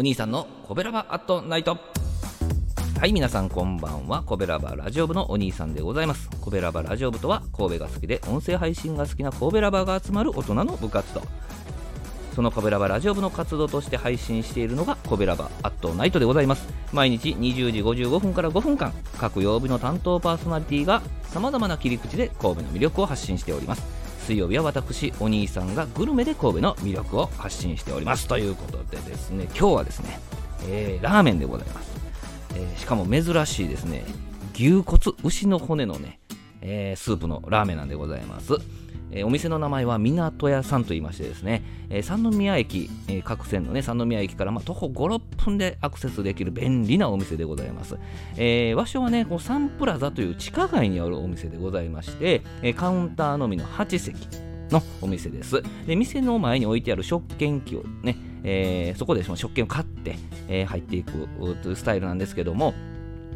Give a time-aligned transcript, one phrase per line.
[0.00, 1.76] お兄さんのコベラバアットナイト。
[2.98, 4.22] はい皆さんこんばんは。
[4.22, 6.30] コベラバラジオ部のお兄さんでございます。
[6.40, 11.20] コベラバラジオ部とは神戸が好きで音声配信が好きな神戸ラバーが集まる大人の部活動
[12.34, 16.66] そのコベラバラジオ部の活動として配信しているのがコベラバアットナイトでございます。
[16.94, 18.94] 毎日20時55分から5分間。
[19.18, 23.99] 各曜日の担当パーソナリティがさまざまな切り口で神戸の魅力を発信しております。
[24.30, 28.28] 水曜日は私お兄さんがグルメで神戸の魅力を発信しております。
[28.28, 30.20] ということでですね今日はですね、
[30.68, 31.90] えー、ラーメンでございます、
[32.54, 34.04] えー、しかも珍しいですね
[34.54, 36.20] 牛骨牛の骨のね、
[36.62, 38.54] えー、スープのラーメンなんでございます
[39.12, 47.98] えー、お店の名前は港屋さんと言いましてですね、えー、三宮駅、えー、各線のね、三宮駅からまあ徒歩5、6分でアクセスできる便利なお店でございます。
[48.36, 54.28] えー、場所はね、このサンプラザという地下街にあるお店でございまして、えー、カウンターのみの8席
[54.70, 55.62] のお店です。
[55.86, 60.16] で、店の前に置いてある食券機をね、えー、そこで食券を買って、
[60.48, 61.28] えー、入っていく
[61.62, 62.74] というスタイルなんですけども、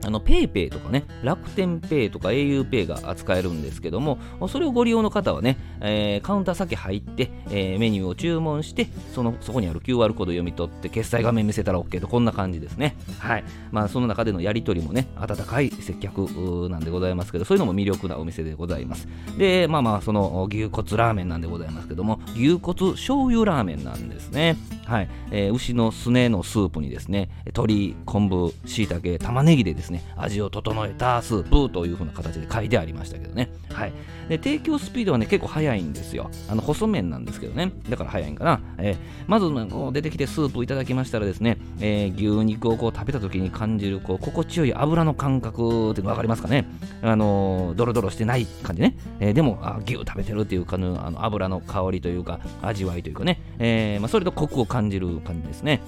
[0.04, 12.96] あの、 PayPay とかね、楽天 Pay とか au ペイが扱えるんですけども、それをご利用の方はね、えー、カウンター先入って、えー、メニューを注文して、その、そこにある QR コード読み取って、決済画面見せたら OK と、こんな感じですね。
[13.18, 13.44] はい。
[13.72, 19.08] まあ、その中でのやり取りもね、温かい接客なんでございますけど、そういうのも魅力なお店でございます。
[19.38, 24.56] で、まあまあ、その、牛骨ラーメンなんでございますけども、牛骨醤油ラーメンなんですね。
[24.86, 25.08] はい。
[25.30, 33.50] えー、牛のすねのスープにですね、鶏、昆布、椎茸、玉ねぎでですね、味を整えたスープという風な形で書いてありましたけどね。
[33.72, 33.92] はい。
[34.28, 36.30] で、提供スピードはね、結構早いんですよ。
[36.48, 37.72] あの、細麺なんですけどね。
[37.88, 38.60] だから早いんかな。
[38.78, 38.96] えー、
[39.26, 46.66] まず、こう出てきてスープいただきましたらですね、えー、牛肉をこう食べた時に感じる、こう、心地よい油の感覚っていうの分かりますかね。
[47.02, 48.96] あのー、ドロドロしてない感じね。
[49.20, 53.40] えー、でも、あ牛食べてるっていうかの、あの油の香りというか、味わいというかね。
[53.58, 55.80] えー、まあ、それとコクを感じる感じですね。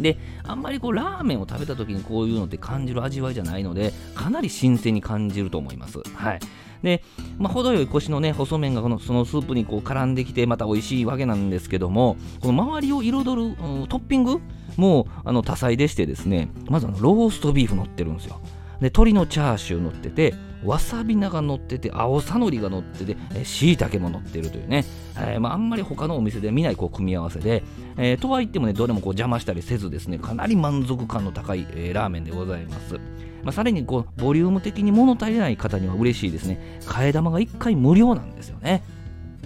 [0.00, 5.98] で、あんまりこうラーメンを食べた時にこういうのって感じる味わいじゃないので、かなり新鮮に感じると思います。
[6.14, 6.40] はい。
[6.82, 7.02] で、
[7.38, 14.40] まあ、程よいコシのね、細麺がこのそのスープにこう絡んできて、また美味しいわけなんですけども、この周りを彩る、うん、トッピング
[14.76, 18.40] もあの多彩でしてですね、まずあのローストビーフ乗ってるんですよ。
[18.80, 24.84] で、鶏のチャーシュー乗ってて、わさび菜が乗ってて、青さのりが乗ってて、しいたけも乗ってるというね、
[25.16, 27.62] えー、まあ、んまり他のお店で見ないこう組み合わせで、
[27.96, 32.94] えー、とはいってもね、どれもこう邪魔したりせずですね、かなり満足感の高い、えー、ラーメンでございます。
[33.42, 36.80] まあ、さらにこうボリューム的に物足りない方には嬉しいですね。
[36.82, 38.82] 替え玉が1回無料なんですよね。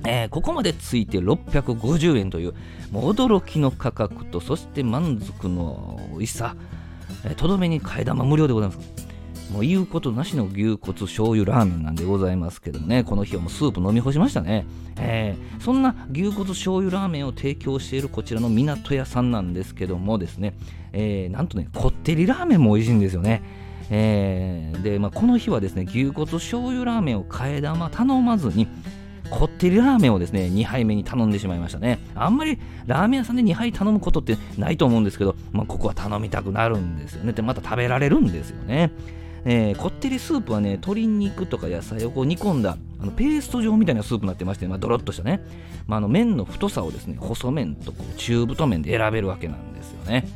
[0.06, 2.54] えー、ここまでついて650円という
[2.92, 6.54] もう驚きの価格とそして満足の美味しさ
[7.36, 9.07] とど、めに替え玉無料でございます
[9.50, 14.66] もう言うことなしの牛骨醤油ラーメンなんでございますけどね、この日はもうスープ飲み干しましたね。
[14.98, 20.54] えー、そんな牛骨醤油ラーメンを提供しているこちらの港屋さんなんですけどもですね、
[20.92, 23.42] えー、なんとね、こってりラーメンも美味しいんですよね。
[23.90, 28.68] えー、で、まあ、この日はですね、牛骨醤油ラーメンを替え玉頼まずに、
[29.30, 31.98] こってりラーメンをですね、2杯目に頼んでしまいましたね。
[32.14, 37.32] あんまりラーメン屋さんで2杯頼むことってないと思うんですけど、まあ、ここは頼みたくなるんですよね。
[37.32, 38.90] で、また食べられるんですよね。
[39.50, 45.40] えー、こってりスープはね、鶏肉とか野菜をこう煮込んだあのペースト状みたいなスープになってまして、まあ、ドロッとしたね、
[45.86, 50.28] まあ、あの麺の太さをですね、細麺とこう中太麺で選べるわけなんですよね。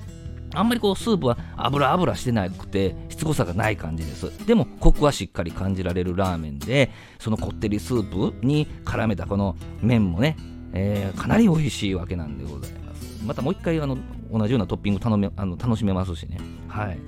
[0.54, 4.46] あんまりこうスープは油油してなくてしつこさがない感じです。
[4.46, 10.38] でもコクはしっかり感じられるラーメンで、そのこってりスープに絡めたこの麺もね、
[10.72, 13.22] えー、かなり美味しいわけなんでございます。
[13.26, 13.98] またもう一回あの
[14.32, 16.38] 同じようなトッピング頼めあの楽しめますしね。
[16.68, 16.98] はい。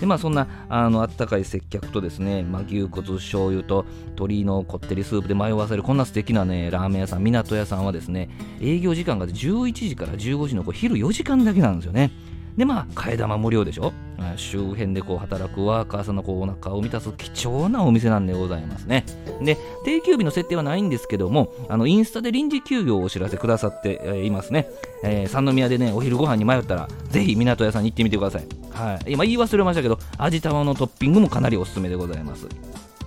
[0.00, 8.28] でまあそんなあのあったかい接客とですね、まあ、牛骨醤油と鶏のこってりスープで迷わせるこんな素敵なねラーメン屋さん港屋さんはですね
[8.60, 12.10] 営業時間が11時から15時のこう昼4時間だけなんですよね
[12.56, 13.92] でまあ替え玉無料でしょ？
[14.36, 19.04] 周辺でこう働くワーカーさんのこうお腹を満たす貴重なお店なんでございますね。
[19.42, 24.70] で定休日の設定はないんですけどもあのインスタで臨時休業をお知らせくださっていますね、
[25.04, 28.46] えー、三宮でねお昼ご飯に迷ったらぜひ港屋さんに行ってみてください。
[28.72, 32.46] はい、今言い忘れましたけど味玉のトッピングもかなりおすすめでございます。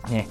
[0.10, 0.28] ね。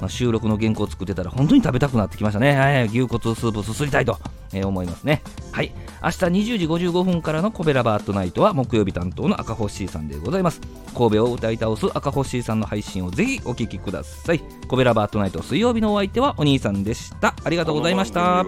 [0.00, 2.56] まあ、収録の原稿を作ってたら本当に食べたくなってきましたね。
[2.56, 4.18] はい、牛骨スープすすりたいと、
[4.52, 5.22] えー、思いますね。
[5.52, 5.72] はい。
[6.02, 10.60] 明日20時55分からのコベラバートナイトは木曜日担当の赤星さんでございます。
[10.96, 14.40] 神戸を歌い倒す赤星さんの配信をぜひお聞きください。
[14.68, 17.34] コベラバートナイト水曜日のお相手はお兄さんでした。
[17.44, 18.44] ありがとうございました。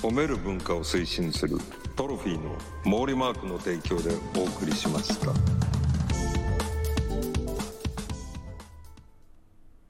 [0.00, 1.58] 褒める文化を推進する
[1.94, 5.69] トロフィーの毛利マークの提供でお送りしました。